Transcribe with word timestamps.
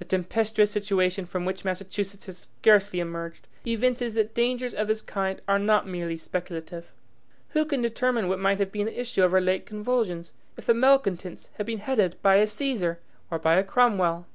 The 0.00 0.04
tempestuous 0.04 0.72
situation 0.72 1.24
from 1.24 1.44
which 1.44 1.64
Massachusetts 1.64 2.26
has 2.26 2.36
scarcely 2.38 2.98
emerged, 2.98 3.46
evinces 3.64 4.14
that 4.14 4.34
dangers 4.34 4.74
of 4.74 4.88
this 4.88 5.00
kind 5.02 5.40
are 5.46 5.60
not 5.60 5.86
merely 5.86 6.18
speculative. 6.18 6.90
Who 7.50 7.64
can 7.64 7.80
determine 7.80 8.26
what 8.26 8.40
might 8.40 8.58
have 8.58 8.72
been 8.72 8.86
the 8.86 9.00
issue 9.00 9.22
of 9.22 9.30
her 9.30 9.40
late 9.40 9.64
convulsions, 9.64 10.32
if 10.56 10.66
the 10.66 10.74
malcontents 10.74 11.50
had 11.58 11.66
been 11.66 11.78
headed 11.78 12.16
by 12.22 12.38
a 12.38 12.46
Caesar 12.48 12.98
or 13.30 13.38
by 13.38 13.54
a 13.54 13.62
Cromwell? 13.62 14.26